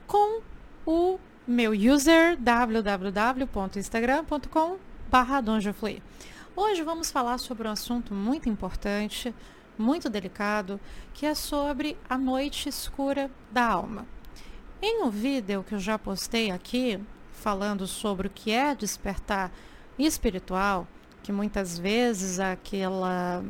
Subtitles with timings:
[0.09, 0.43] com
[0.85, 4.79] o meu user www.instagram.com
[5.45, 6.03] donjofluir.
[6.55, 9.35] Hoje vamos falar sobre um assunto muito importante,
[9.79, 10.79] muito delicado,
[11.15, 14.07] que é sobre a noite escura da alma.
[14.83, 17.01] Em um vídeo que eu já postei aqui,
[17.33, 19.51] falando sobre o que é despertar
[19.99, 20.87] espiritual,
[21.23, 23.43] que muitas vezes aquela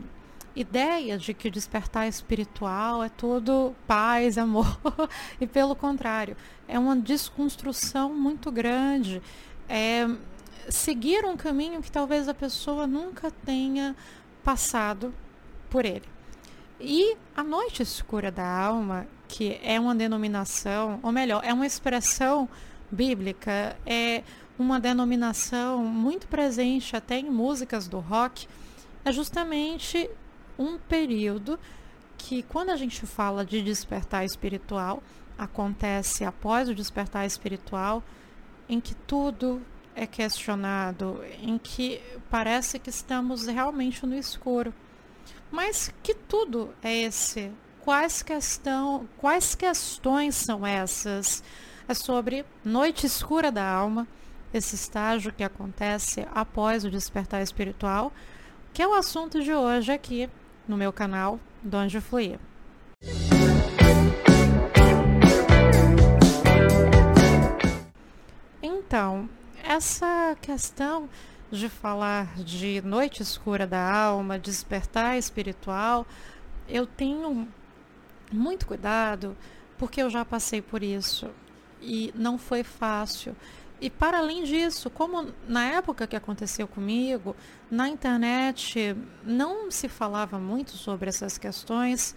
[0.55, 4.78] ideia de que despertar espiritual é tudo paz, amor,
[5.41, 6.36] e pelo contrário,
[6.69, 9.20] é uma desconstrução muito grande.
[9.69, 10.06] É,
[10.68, 13.96] seguir um caminho que talvez a pessoa nunca tenha
[14.44, 15.14] passado
[15.70, 16.04] por ele.
[16.80, 22.48] E a noite escura da alma, que é uma denominação, ou melhor, é uma expressão
[22.91, 24.22] bíblica, é
[24.58, 28.47] uma denominação muito presente até em músicas do rock,
[29.04, 30.10] é justamente
[30.58, 31.58] um período
[32.19, 35.02] que, quando a gente fala de despertar espiritual,
[35.38, 38.02] acontece após o despertar espiritual,
[38.69, 39.62] em que tudo
[39.94, 44.72] é questionado, em que parece que estamos realmente no escuro.
[45.50, 47.52] Mas que tudo é esse?
[47.80, 51.42] Quais, questão, quais questões são essas?
[51.86, 54.06] É sobre noite escura da alma,
[54.54, 58.12] esse estágio que acontece após o despertar espiritual,
[58.72, 60.30] que é o assunto de hoje aqui
[60.66, 62.38] no meu canal Donde Fluir.
[68.62, 69.28] Então,
[69.73, 71.09] essa questão
[71.51, 76.06] de falar de noite escura da alma, despertar espiritual,
[76.69, 77.48] eu tenho
[78.31, 79.34] muito cuidado
[79.78, 81.31] porque eu já passei por isso
[81.81, 83.34] e não foi fácil.
[83.81, 87.34] E para além disso, como na época que aconteceu comigo,
[87.71, 88.94] na internet
[89.25, 92.15] não se falava muito sobre essas questões,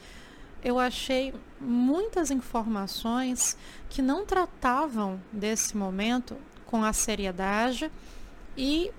[0.61, 3.57] eu achei muitas informações
[3.89, 6.35] que não tratavam desse momento
[6.75, 7.89] com a seriedade
[8.57, 8.91] e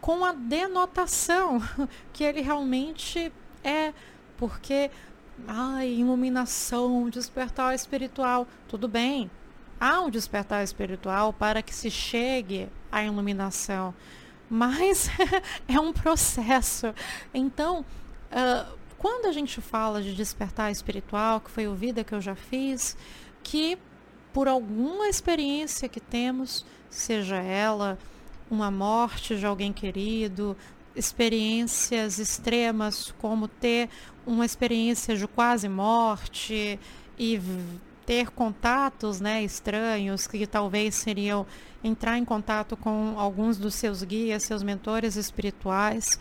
[0.00, 1.60] com a denotação
[2.14, 3.30] que ele realmente
[3.62, 3.92] é,
[4.38, 4.90] porque
[5.46, 9.30] ai, iluminação, despertar espiritual, tudo bem.
[9.78, 13.94] Há um despertar espiritual para que se chegue à iluminação,
[14.48, 15.10] mas
[15.68, 16.94] é um processo.
[17.34, 17.84] Então,
[18.32, 22.34] uh, quando a gente fala de despertar espiritual, que foi o vida que eu já
[22.34, 22.96] fiz,
[23.42, 23.76] que
[24.34, 27.96] por alguma experiência que temos, seja ela
[28.50, 30.56] uma morte de alguém querido,
[30.94, 33.88] experiências extremas como ter
[34.26, 36.78] uma experiência de quase morte
[37.16, 37.40] e
[38.04, 41.46] ter contatos né, estranhos que talvez seriam
[41.82, 46.18] entrar em contato com alguns dos seus guias, seus mentores espirituais.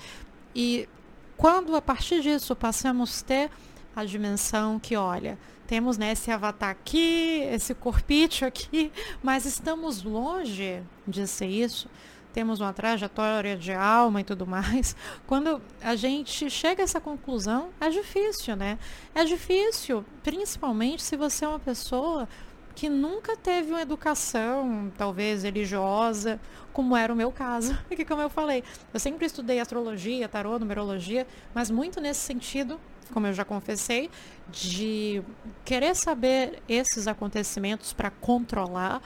[0.56, 0.88] E
[1.36, 3.52] quando a partir disso passamos a ter
[3.96, 5.38] a dimensão que, olha,
[5.68, 8.92] temos né, esse avatar aqui, esse corpício aqui,
[9.22, 11.90] mas estamos longe de ser isso.
[12.34, 14.96] Temos uma trajetória de alma e tudo mais.
[15.28, 18.80] Quando a gente chega a essa conclusão, é difícil, né?
[19.14, 22.28] É difícil, principalmente se você é uma pessoa
[22.76, 26.40] que nunca teve uma educação, talvez religiosa,
[26.74, 27.78] como era o meu caso.
[27.96, 32.80] Que como eu falei, eu sempre estudei astrologia, tarô, numerologia, mas muito nesse sentido
[33.12, 34.10] como eu já confessei,
[34.50, 35.22] de
[35.66, 39.02] querer saber esses acontecimentos para controlar,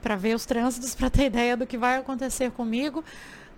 [0.00, 3.04] para ver os trânsitos, para ter ideia do que vai acontecer comigo,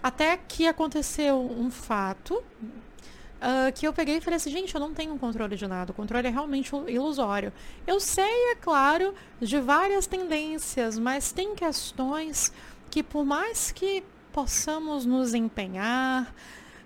[0.03, 4.94] até que aconteceu um fato uh, que eu peguei e falei assim, gente, eu não
[4.94, 7.53] tenho controle de nada, o controle é realmente ilusório.
[7.87, 12.53] Eu sei, é claro, de várias tendências, mas tem questões
[12.91, 16.34] que por mais que possamos nos empenhar,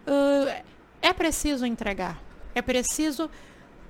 [0.06, 0.64] uh,
[1.00, 2.27] é preciso entregar.
[2.58, 3.30] É preciso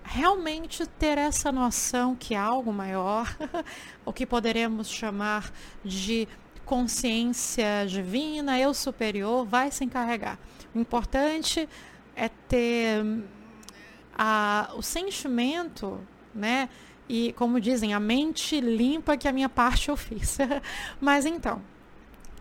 [0.04, 3.34] realmente ter essa noção que há algo maior,
[4.04, 5.50] o que poderemos chamar
[5.82, 6.28] de
[6.66, 10.38] consciência divina, eu superior, vai se encarregar.
[10.74, 11.66] O importante
[12.14, 13.02] é ter
[14.14, 15.98] a, o sentimento,
[16.34, 16.68] né?
[17.08, 20.36] E como dizem, a mente limpa que a minha parte eu fiz.
[21.00, 21.62] Mas então,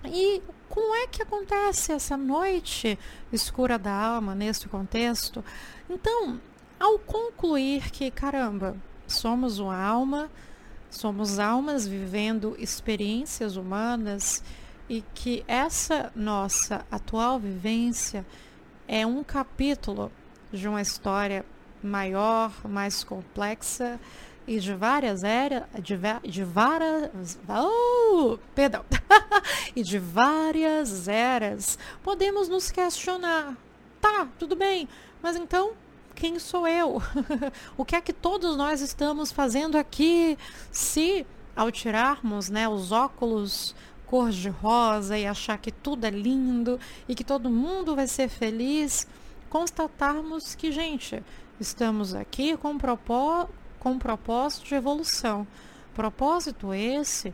[0.04, 3.00] e como é que acontece essa noite
[3.32, 5.44] escura da alma nesse contexto?
[5.90, 6.40] Então,
[6.80, 8.76] ao concluir que, caramba,
[9.08, 10.30] somos uma alma,
[10.90, 14.44] somos almas vivendo experiências humanas
[14.90, 18.26] e que essa nossa atual vivência
[18.88, 20.12] é um capítulo
[20.52, 21.46] de uma história
[21.84, 24.00] maior, mais complexa
[24.48, 25.98] e de várias eras, de,
[26.30, 28.86] de várias, oh, perdão,
[29.76, 33.56] e de várias eras, podemos nos questionar.
[34.00, 34.88] Tá, tudo bem,
[35.22, 35.74] mas então
[36.16, 37.02] quem sou eu?
[37.78, 40.38] o que é que todos nós estamos fazendo aqui?
[40.72, 41.26] Se
[41.56, 43.76] ao tirarmos, né, os óculos
[44.08, 48.30] cor de rosa e achar que tudo é lindo e que todo mundo vai ser
[48.30, 49.06] feliz,
[49.50, 51.22] constatarmos que, gente,
[51.60, 53.48] estamos aqui com propó
[53.80, 55.46] com propósito de evolução.
[55.94, 57.34] Propósito esse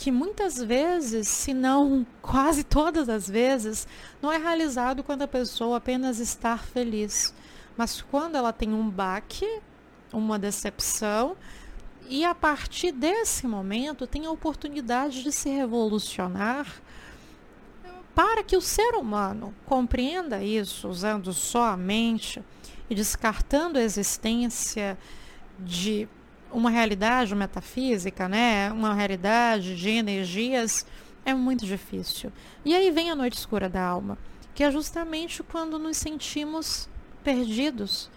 [0.00, 3.86] que muitas vezes, se não quase todas as vezes,
[4.22, 7.34] não é realizado quando a pessoa apenas está feliz,
[7.76, 9.60] mas quando ela tem um baque,
[10.10, 11.36] uma decepção,
[12.08, 16.66] e a partir desse momento tem a oportunidade de se revolucionar
[18.14, 22.42] para que o ser humano compreenda isso usando só a mente
[22.88, 24.96] e descartando a existência
[25.58, 26.08] de
[26.52, 28.70] uma realidade metafísica, né?
[28.72, 30.86] uma realidade de energias,
[31.24, 32.32] é muito difícil.
[32.64, 34.18] E aí vem a noite escura da alma,
[34.54, 36.88] que é justamente quando nos sentimos
[37.22, 38.10] perdidos,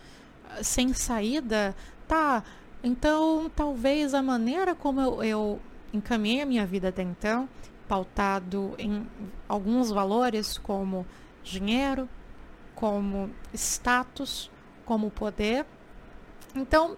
[0.61, 1.75] sem saída.
[2.07, 2.43] Tá,
[2.83, 5.61] então talvez a maneira como eu, eu
[5.93, 7.47] encaminhei a minha vida até então,
[7.87, 9.07] pautado em
[9.47, 11.05] alguns valores como
[11.43, 12.09] dinheiro,
[12.75, 14.49] como status,
[14.85, 15.65] como poder.
[16.55, 16.95] Então,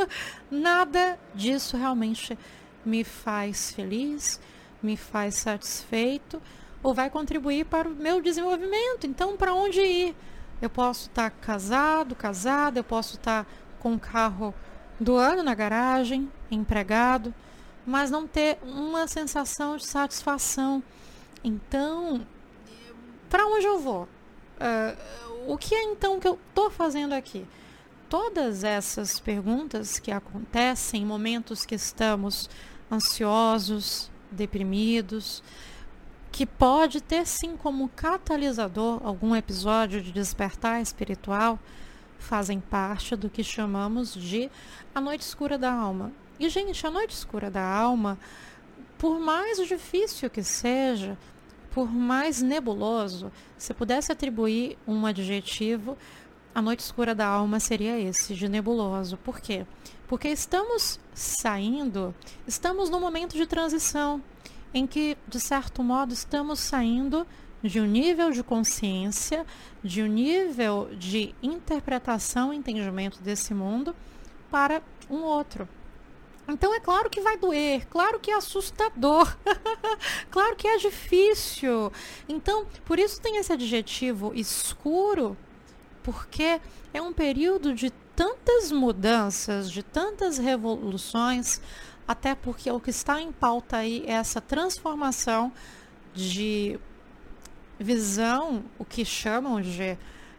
[0.50, 2.38] nada disso realmente
[2.84, 4.40] me faz feliz,
[4.82, 6.40] me faz satisfeito
[6.82, 9.06] ou vai contribuir para o meu desenvolvimento.
[9.06, 10.16] Então, para onde ir?
[10.60, 13.46] Eu posso estar casado, casada, eu posso estar
[13.78, 14.54] com um carro
[14.98, 17.32] do ano na garagem, empregado,
[17.86, 20.82] mas não ter uma sensação de satisfação.
[21.42, 22.26] Então,
[23.30, 24.02] para onde eu vou?
[24.58, 27.46] Uh, o que é então que eu estou fazendo aqui?
[28.08, 32.48] Todas essas perguntas que acontecem em momentos que estamos
[32.90, 35.42] ansiosos, deprimidos,
[36.32, 41.58] que pode ter sim como catalisador algum episódio de despertar espiritual,
[42.18, 44.50] fazem parte do que chamamos de
[44.94, 46.10] a noite escura da alma.
[46.40, 48.18] E, gente, a noite escura da alma,
[48.96, 51.18] por mais difícil que seja,
[51.70, 55.96] por mais nebuloso, se pudesse atribuir um adjetivo,
[56.58, 59.16] a noite escura da alma seria esse, de nebuloso.
[59.18, 59.64] Por quê?
[60.08, 62.12] Porque estamos saindo,
[62.48, 64.20] estamos num momento de transição
[64.74, 67.24] em que, de certo modo, estamos saindo
[67.62, 69.46] de um nível de consciência,
[69.84, 73.94] de um nível de interpretação entendimento desse mundo
[74.50, 75.68] para um outro.
[76.48, 79.36] Então é claro que vai doer, claro que é assustador,
[80.28, 81.92] claro que é difícil.
[82.28, 85.36] Então, por isso tem esse adjetivo escuro,
[86.10, 86.58] porque
[86.94, 91.60] é um período de tantas mudanças, de tantas revoluções,
[92.06, 95.52] até porque o que está em pauta aí é essa transformação
[96.14, 96.80] de
[97.78, 99.98] visão, o que chamam de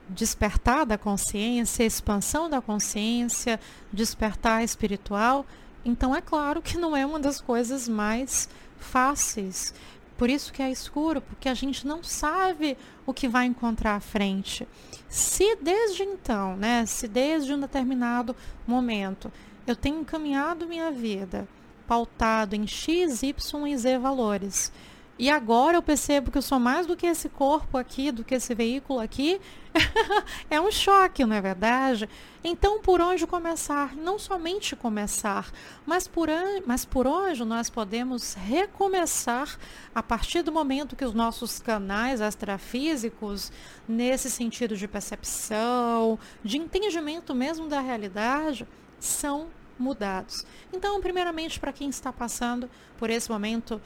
[0.09, 3.59] despertar da consciência, expansão da consciência,
[3.93, 5.45] despertar espiritual.
[5.85, 8.49] Então é claro que não é uma das coisas mais
[8.79, 9.71] fáceis.
[10.19, 13.99] Por isso que é escuro, porque a gente não sabe o que vai encontrar à
[14.01, 14.67] frente.
[15.07, 18.35] Se desde então, né, se desde um determinado
[18.67, 19.31] momento
[19.65, 21.47] eu tenho encaminhado minha vida
[21.87, 24.73] pautado em X, Y e Z valores,
[25.19, 28.35] e agora eu percebo que eu sou mais do que esse corpo aqui, do que
[28.35, 29.41] esse veículo aqui.
[30.49, 32.07] é um choque, não é verdade?
[32.41, 33.97] Então, por onde começar?
[33.97, 35.51] Não somente começar,
[35.85, 36.29] mas por,
[36.65, 39.59] mas por onde nós podemos recomeçar
[39.93, 43.51] a partir do momento que os nossos canais extrafísicos,
[43.85, 48.65] nesse sentido de percepção, de entendimento mesmo da realidade,
[49.01, 49.47] são
[49.77, 50.45] mudados.
[50.73, 53.81] Então, primeiramente, para quem está passando por esse momento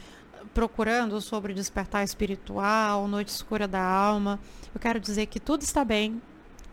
[0.53, 4.39] procurando sobre despertar espiritual, noite escura da alma,
[4.73, 6.21] eu quero dizer que tudo está bem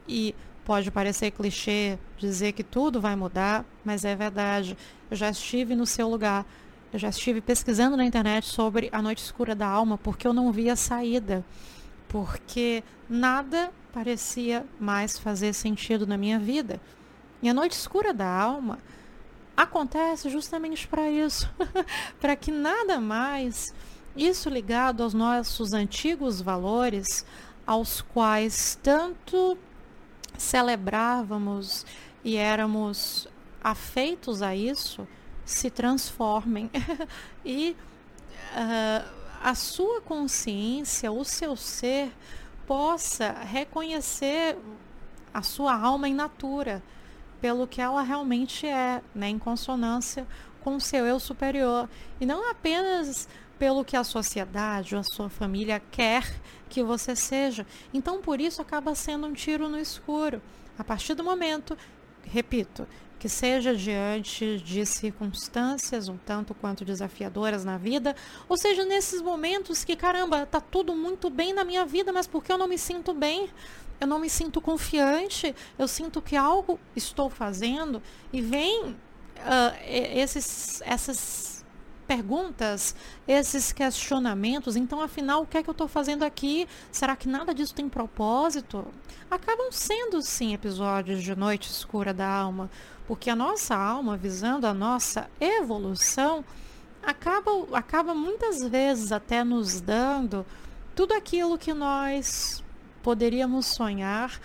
[0.09, 0.35] e
[0.65, 4.77] pode parecer clichê dizer que tudo vai mudar, mas é verdade.
[5.11, 6.47] Eu já estive no seu lugar.
[6.93, 10.53] Eu já estive pesquisando na internet sobre a noite escura da alma porque eu não
[10.53, 11.45] via saída.
[12.09, 16.81] Porque nada parecia mais fazer sentido na minha vida.
[17.43, 18.79] E a noite escura da alma
[19.63, 21.51] acontece justamente para isso,
[22.19, 23.75] para que nada mais,
[24.17, 27.25] isso ligado aos nossos antigos valores,
[27.67, 29.59] aos quais tanto
[30.39, 31.85] celebrávamos
[32.25, 33.29] e éramos
[33.63, 35.07] afeitos a isso,
[35.45, 36.71] se transformem.
[37.43, 37.75] E
[38.53, 39.09] uh,
[39.43, 42.13] a sua consciência, o seu ser,
[42.67, 44.59] possa reconhecer
[45.33, 46.83] a sua alma em natura,
[47.41, 50.27] pelo que ela realmente é, né, em consonância
[50.61, 51.89] com o seu eu superior.
[52.21, 53.29] E não apenas
[53.59, 56.25] pelo que a sociedade ou a sua família quer
[56.69, 57.67] que você seja.
[57.93, 60.41] Então, por isso, acaba sendo um tiro no escuro.
[60.79, 61.77] A partir do momento,
[62.25, 62.87] repito,
[63.19, 68.17] que seja diante de circunstâncias um tanto quanto desafiadoras na vida,
[68.49, 72.51] ou seja, nesses momentos que, caramba, tá tudo muito bem na minha vida, mas porque
[72.51, 73.51] eu não me sinto bem?
[74.01, 78.03] Eu não me sinto confiante, eu sinto que algo estou fazendo
[78.33, 78.97] e vem uh,
[79.85, 81.65] esses, essas
[82.11, 82.95] perguntas,
[83.29, 84.75] esses questionamentos.
[84.75, 86.67] Então, afinal, o que é que eu estou fazendo aqui?
[86.91, 88.85] Será que nada disso tem propósito?
[89.31, 92.69] Acabam sendo, sim, episódios de noite escura da alma,
[93.07, 96.45] porque a nossa alma, visando a nossa evolução,
[97.01, 100.45] acaba, acaba muitas vezes até nos dando
[100.97, 102.65] tudo aquilo que nós
[103.03, 104.41] poderíamos sonhar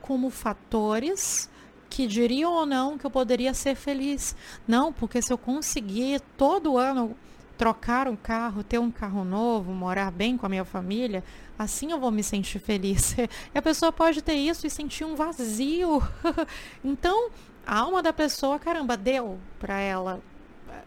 [0.00, 1.50] como fatores
[1.88, 4.36] que diriam ou não que eu poderia ser feliz.
[4.66, 7.16] Não, porque se eu conseguir todo ano
[7.56, 11.24] trocar um carro, ter um carro novo, morar bem com a minha família,
[11.58, 13.16] assim eu vou me sentir feliz.
[13.52, 16.00] E a pessoa pode ter isso e sentir um vazio.
[16.84, 17.30] então,
[17.66, 20.20] a alma da pessoa, caramba, deu para ela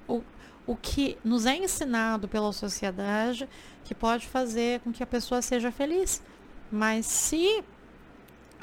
[0.07, 0.23] o,
[0.65, 3.49] o que nos é ensinado pela sociedade
[3.83, 6.23] que pode fazer com que a pessoa seja feliz.
[6.71, 7.63] Mas se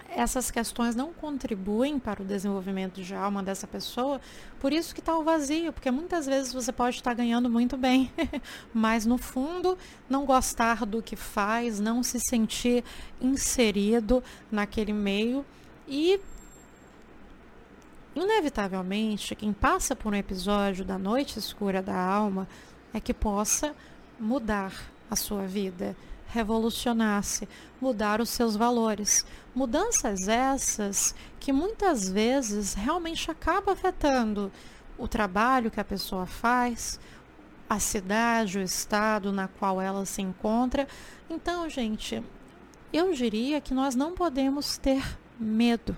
[0.09, 4.21] essas questões não contribuem para o desenvolvimento de alma dessa pessoa,
[4.59, 8.11] por isso que está o vazio, porque muitas vezes você pode estar ganhando muito bem,
[8.73, 9.77] mas no fundo
[10.09, 12.83] não gostar do que faz, não se sentir
[13.21, 15.45] inserido naquele meio
[15.87, 16.19] e
[18.21, 22.49] Inevitavelmente, quem passa por um episódio da noite escura da alma
[22.93, 23.77] é que possa
[24.19, 24.73] mudar
[25.09, 25.97] a sua vida,
[26.29, 27.49] revolucionar-se,
[27.81, 29.25] mudar os seus valores.
[29.55, 34.53] Mudanças essas que muitas vezes realmente acabam afetando
[34.97, 36.99] o trabalho que a pessoa faz,
[37.69, 40.87] a cidade, o estado na qual ela se encontra.
[41.29, 42.23] Então, gente,
[42.93, 45.05] eu diria que nós não podemos ter
[45.39, 45.97] medo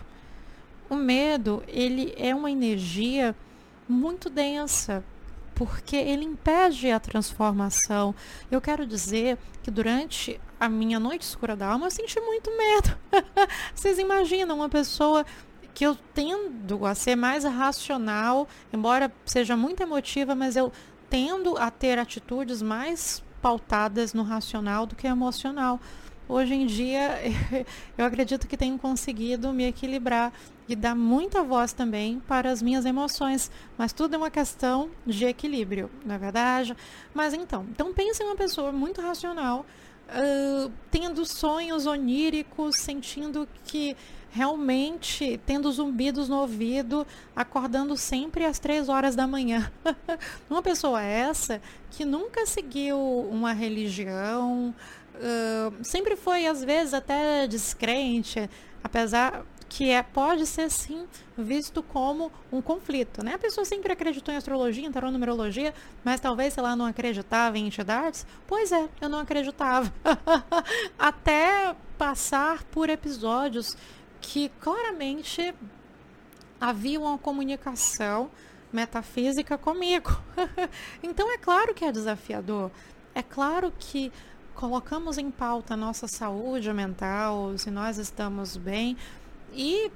[0.90, 3.34] o medo, ele é uma energia
[3.88, 5.04] muito densa,
[5.60, 8.14] porque ele impede a transformação.
[8.50, 12.96] Eu quero dizer que durante a minha noite escura da alma eu senti muito medo.
[13.74, 15.22] Vocês imaginam uma pessoa
[15.74, 20.72] que eu tendo a ser mais racional, embora seja muito emotiva, mas eu
[21.10, 25.78] tendo a ter atitudes mais pautadas no racional do que emocional.
[26.26, 27.18] Hoje em dia,
[27.98, 30.32] eu acredito que tenho conseguido me equilibrar
[30.72, 33.50] e dar muita voz também para as minhas emoções.
[33.76, 36.76] Mas tudo é uma questão de equilíbrio, não é verdade?
[37.12, 39.66] Mas então, então pense em uma pessoa muito racional,
[40.08, 43.96] uh, tendo sonhos oníricos, sentindo que
[44.32, 49.70] realmente tendo zumbidos no ouvido, acordando sempre às três horas da manhã.
[50.48, 51.60] uma pessoa essa
[51.90, 52.96] que nunca seguiu
[53.30, 54.72] uma religião,
[55.16, 58.48] uh, sempre foi às vezes até descrente,
[58.84, 61.06] apesar que é, pode ser sim
[61.38, 63.24] visto como um conflito.
[63.24, 63.34] Né?
[63.34, 65.72] A pessoa sempre acreditou em astrologia, em numerologia,
[66.04, 68.26] mas talvez ela não acreditava em entidades.
[68.48, 69.90] Pois é, eu não acreditava.
[70.98, 73.76] Até passar por episódios
[74.20, 75.54] que claramente
[76.60, 78.28] havia uma comunicação
[78.72, 80.10] metafísica comigo.
[81.00, 82.72] então é claro que é desafiador.
[83.14, 84.12] É claro que
[84.60, 88.94] colocamos em pauta a nossa saúde mental, se nós estamos bem,
[89.52, 89.90] e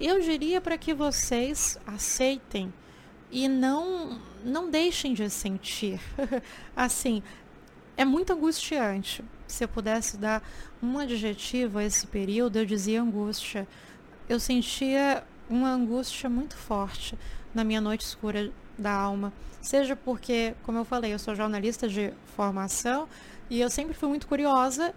[0.00, 2.72] eu diria para que vocês aceitem
[3.30, 6.00] e não não deixem de sentir.
[6.74, 7.22] assim,
[7.96, 9.24] é muito angustiante.
[9.46, 10.42] Se eu pudesse dar
[10.82, 13.66] um adjetivo a esse período, eu dizia angústia.
[14.28, 17.18] Eu sentia uma angústia muito forte
[17.54, 19.32] na minha noite escura da alma.
[19.60, 23.08] Seja porque, como eu falei, eu sou jornalista de formação
[23.50, 24.94] e eu sempre fui muito curiosa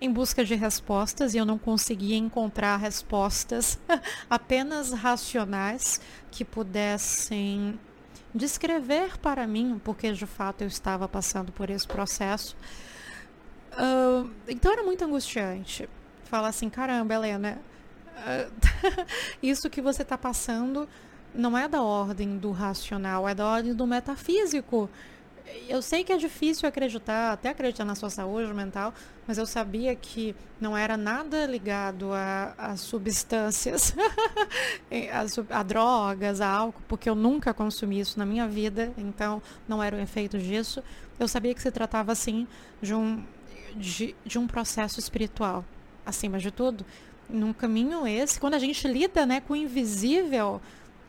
[0.00, 3.78] em busca de respostas e eu não conseguia encontrar respostas
[4.30, 7.78] apenas racionais que pudessem
[8.34, 12.56] descrever para mim, porque de fato eu estava passando por esse processo.
[13.72, 15.88] Uh, então era muito angustiante.
[16.24, 17.58] Falar assim, caramba, Helena,
[18.16, 18.52] uh,
[19.42, 20.88] isso que você está passando
[21.34, 24.88] não é da ordem do racional, é da ordem do metafísico
[25.68, 28.92] eu sei que é difícil acreditar, até acreditar na sua saúde mental,
[29.26, 33.94] mas eu sabia que não era nada ligado a, a substâncias,
[35.50, 39.82] a, a, drogas, a álcool, porque eu nunca consumi isso na minha vida, então não
[39.82, 40.82] era o efeito disso.
[41.18, 42.48] Eu sabia que se tratava, assim,
[42.82, 43.22] de um,
[43.76, 45.64] de, de um processo espiritual,
[46.04, 46.84] acima de tudo,
[47.28, 50.60] num caminho esse, quando a gente lida né, com o invisível,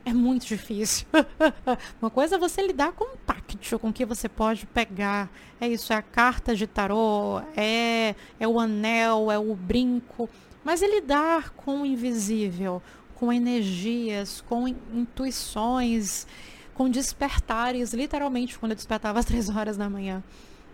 [0.06, 1.06] é muito difícil.
[2.02, 5.30] Uma coisa é você lidar com o táctil, com o que você pode pegar.
[5.60, 10.30] É isso, é a carta de tarô, é, é o anel, é o brinco.
[10.64, 12.82] Mas é lidar com o invisível,
[13.16, 16.28] com energias, com intuições,
[16.74, 20.24] com despertares, literalmente quando eu despertava às três horas da manhã.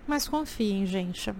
[0.07, 1.33] Mas confiem, gente.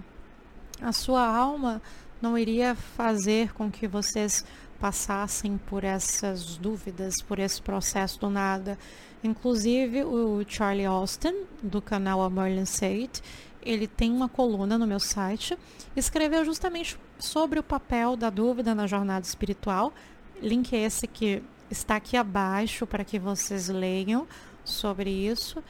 [0.80, 1.82] A sua alma
[2.20, 4.44] não iria fazer com que vocês
[4.80, 8.78] passassem por essas dúvidas, por esse processo do nada.
[9.22, 13.22] Inclusive, o Charlie Austin, do canal A Merlin Sate,
[13.62, 15.58] ele tem uma coluna no meu site,
[15.96, 19.92] escreveu justamente sobre o papel da dúvida na jornada espiritual.
[20.40, 24.26] Link esse que está aqui abaixo para que vocês leiam
[24.64, 25.62] sobre isso.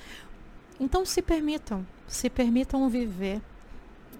[0.79, 3.41] Então se permitam, se permitam viver,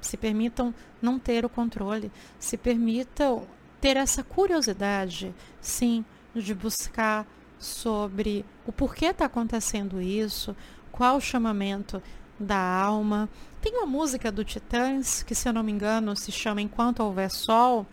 [0.01, 3.47] se permitam não ter o controle, se permitam
[3.81, 6.05] ter essa curiosidade, sim,
[6.35, 7.27] de buscar
[7.59, 10.55] sobre o porquê está acontecendo isso,
[10.93, 12.03] qual o chamamento
[12.39, 13.29] da alma.
[13.61, 17.31] Tem uma música do Titãs, que se eu não me engano se chama Enquanto Houver
[17.31, 17.87] Sol,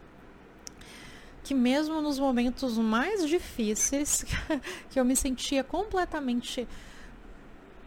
[1.43, 4.25] que mesmo nos momentos mais difíceis,
[4.89, 6.67] que eu me sentia completamente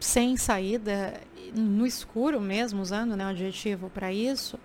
[0.01, 1.21] sem saída,
[1.55, 4.59] no escuro mesmo, usando né, o adjetivo para isso,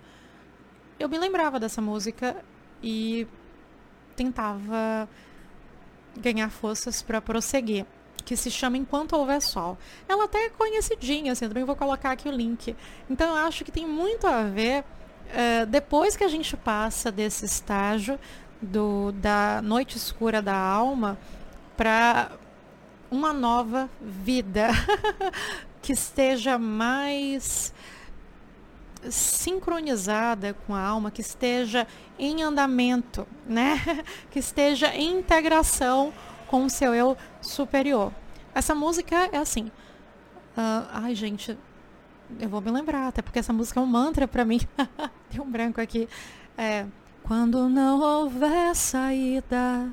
[0.98, 2.44] eu me lembrava dessa música
[2.84, 3.26] e
[4.14, 5.08] tentava
[6.16, 7.86] ganhar forças para prosseguir,
[8.26, 9.78] que se chama Enquanto Houver Sol.
[10.06, 12.76] Ela até é conhecidinha, assim, também vou colocar aqui o link.
[13.08, 17.46] Então eu acho que tem muito a ver, uh, depois que a gente passa desse
[17.46, 18.20] estágio
[18.60, 21.18] do, da noite escura da alma,
[21.78, 22.32] para
[23.10, 24.68] uma nova vida
[25.80, 27.72] que esteja mais
[29.10, 31.86] sincronizada com a alma, que esteja
[32.18, 33.80] em andamento, né?
[34.30, 36.12] que esteja em integração
[36.46, 38.12] com o seu eu superior.
[38.54, 39.66] Essa música é assim.
[40.56, 41.58] Uh, ai, gente,
[42.38, 44.60] eu vou me lembrar, até porque essa música é um mantra para mim.
[45.30, 46.08] Tem um branco aqui.
[46.56, 46.86] É,
[47.24, 49.92] quando não houver saída,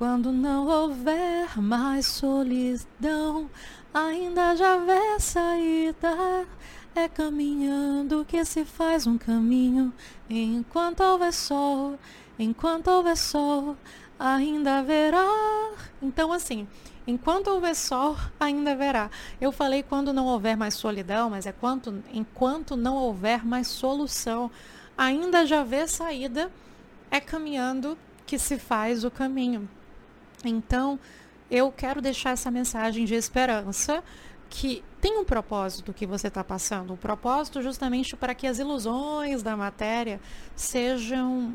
[0.00, 3.50] quando não houver mais solidão,
[3.92, 6.46] ainda já houver saída.
[6.94, 9.92] É caminhando que se faz um caminho,
[10.30, 11.98] enquanto houver sol,
[12.38, 13.76] enquanto houver sol,
[14.18, 15.28] ainda haverá.
[16.00, 16.66] Então, assim,
[17.06, 19.10] enquanto houver sol, ainda haverá.
[19.38, 24.50] Eu falei quando não houver mais solidão, mas é quanto, enquanto não houver mais solução,
[24.96, 26.50] ainda já vê saída,
[27.10, 29.68] é caminhando que se faz o caminho.
[30.44, 30.98] Então,
[31.50, 34.02] eu quero deixar essa mensagem de esperança
[34.48, 39.42] que tem um propósito que você está passando, um propósito justamente para que as ilusões
[39.42, 40.20] da matéria
[40.56, 41.54] sejam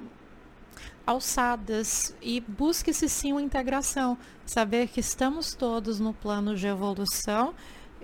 [1.06, 7.54] alçadas e busque-se sim uma integração, saber que estamos todos no plano de evolução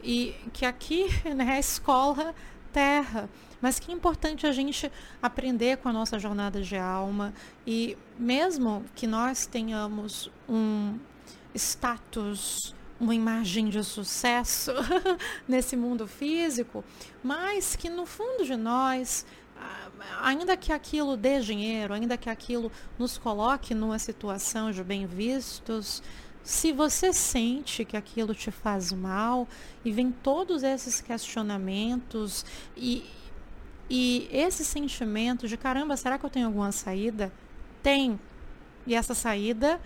[0.04, 2.36] e que aqui né, a escola
[2.72, 3.30] terra,
[3.62, 7.34] mas que é importante a gente aprender com a nossa jornada de alma.
[7.66, 10.98] E mesmo que nós tenhamos um
[11.54, 14.72] status uma imagem de sucesso
[15.48, 16.84] nesse mundo físico,
[17.24, 19.26] mas que no fundo de nós,
[20.22, 26.04] ainda que aquilo dê dinheiro, ainda que aquilo nos coloque numa situação de bem vistos,
[26.44, 29.48] se você sente que aquilo te faz mal
[29.86, 33.06] e vem todos esses questionamentos e,
[33.90, 37.32] e esse sentimento de caramba, será que eu tenho alguma saída?
[37.84, 38.20] Tem.
[38.88, 39.80] E essa saída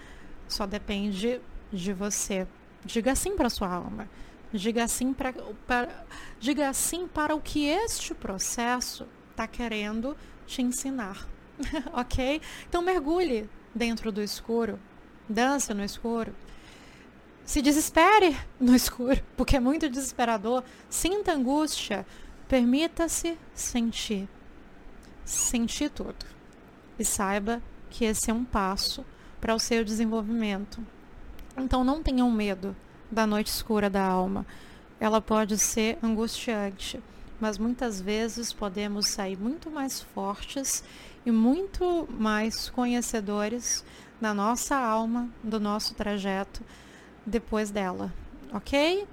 [0.48, 1.42] só depende
[1.72, 2.48] de você.
[2.86, 4.10] Diga sim para sua alma.
[4.54, 5.34] Diga sim para,
[5.68, 6.06] para,
[6.40, 10.16] diga sim para o que este processo está querendo
[10.48, 11.28] te ensinar.
[11.92, 12.42] ok?
[12.70, 14.80] Então mergulhe dentro do escuro.
[15.28, 16.34] Dança no escuro.
[17.46, 20.64] Se desespere no escuro, porque é muito desesperador.
[20.90, 22.06] Sinta angústia.
[22.48, 24.28] Permita-se sentir.
[25.24, 26.26] Sentir tudo.
[26.98, 29.06] E saiba que esse é um passo
[29.40, 30.82] para o seu desenvolvimento.
[31.56, 32.76] Então não tenham medo
[33.12, 34.44] da noite escura da alma.
[35.00, 37.00] Ela pode ser angustiante,
[37.40, 40.84] mas muitas vezes podemos sair muito mais fortes
[41.24, 43.86] e muito mais conhecedores
[44.20, 46.64] da nossa alma, do nosso trajeto
[47.26, 48.14] depois dela,
[48.54, 49.08] ok?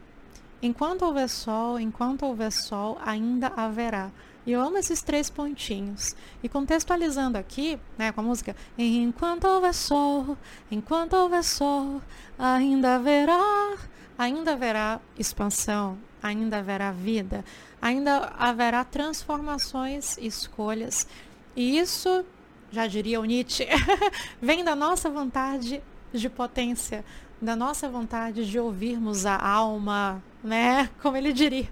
[0.62, 4.10] Enquanto houver sol, enquanto houver sol, ainda haverá.
[4.46, 6.16] E eu amo esses três pontinhos.
[6.42, 10.36] E contextualizando aqui, né, com a música, enquanto houver sol,
[10.70, 12.00] enquanto houver sol,
[12.38, 13.76] ainda haverá,
[14.18, 17.44] ainda haverá expansão, ainda haverá vida,
[17.80, 21.06] ainda haverá transformações, escolhas.
[21.54, 22.24] E isso
[22.70, 23.66] já diria o Nietzsche,
[24.40, 27.04] vem da nossa vontade de potência,
[27.42, 30.88] da nossa vontade de ouvirmos a alma, né?
[31.02, 31.68] Como ele diria,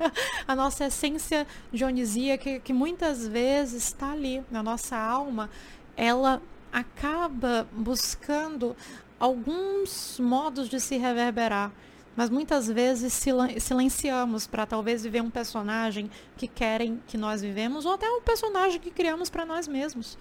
[0.46, 5.48] a nossa essência dionisíaca que, que muitas vezes está ali na nossa alma,
[5.96, 8.76] ela acaba buscando
[9.18, 11.70] alguns modos de se reverberar.
[12.16, 13.12] Mas muitas vezes
[13.60, 18.80] silenciamos para talvez viver um personagem que querem que nós vivemos, ou até um personagem
[18.80, 20.18] que criamos para nós mesmos.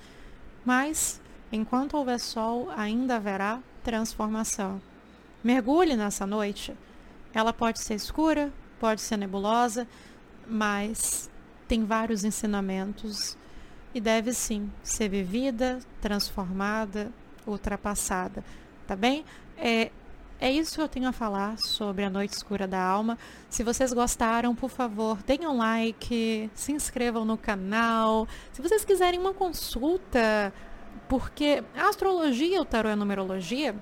[0.63, 1.19] Mas,
[1.51, 4.79] enquanto houver sol, ainda haverá transformação.
[5.43, 6.75] Mergulhe nessa noite.
[7.33, 9.87] Ela pode ser escura, pode ser nebulosa,
[10.47, 11.29] mas
[11.67, 13.37] tem vários ensinamentos
[13.93, 17.11] e deve sim ser vivida, transformada,
[17.45, 18.43] ultrapassada.
[18.85, 19.23] Tá bem?
[19.55, 19.91] É,
[20.41, 23.17] é isso que eu tenho a falar sobre a Noite Escura da Alma.
[23.49, 28.27] Se vocês gostaram, por favor, deem um like, se inscrevam no canal.
[28.51, 30.53] Se vocês quiserem uma consulta,
[31.07, 33.75] porque a astrologia, o tarô e a numerologia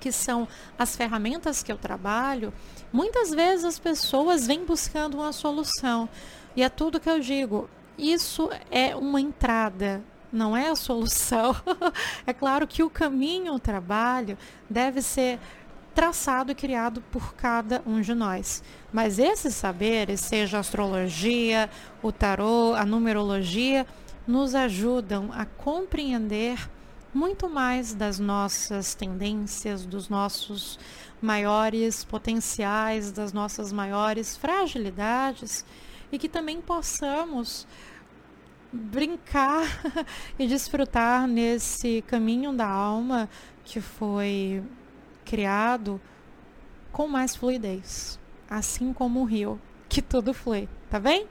[0.00, 0.46] que são
[0.78, 2.52] as ferramentas que eu trabalho,
[2.92, 6.08] muitas vezes as pessoas vêm buscando uma solução.
[6.56, 7.68] E é tudo que eu digo.
[7.96, 11.54] Isso é uma entrada, não é a solução.
[12.26, 15.38] é claro que o caminho, o trabalho, deve ser
[15.94, 18.62] traçado e criado por cada um de nós.
[18.92, 21.68] Mas esses saberes, seja a astrologia,
[22.00, 23.84] o tarô, a numerologia,
[24.24, 26.70] nos ajudam a compreender
[27.12, 30.78] muito mais das nossas tendências, dos nossos
[31.20, 35.64] maiores potenciais, das nossas maiores fragilidades
[36.12, 37.66] e que também possamos
[38.72, 39.64] brincar
[40.38, 43.28] e desfrutar nesse caminho da alma
[43.64, 44.62] que foi
[45.24, 46.00] criado
[46.92, 48.18] com mais fluidez,
[48.48, 51.26] assim como o rio, que tudo flui, tá bem?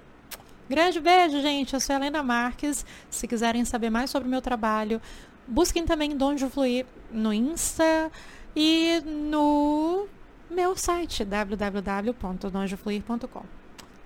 [0.69, 1.73] Grande beijo, gente.
[1.73, 2.85] Eu sou Helena Marques.
[3.09, 5.01] Se quiserem saber mais sobre o meu trabalho,
[5.47, 8.11] Busquem também Donde Fluir no Insta
[8.55, 10.07] e no
[10.49, 13.43] meu site www.donjofluir.com.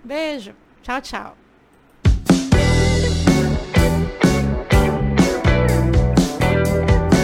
[0.04, 1.38] Beijo, tchau, tchau.